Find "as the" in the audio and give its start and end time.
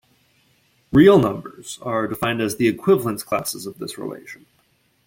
2.41-2.67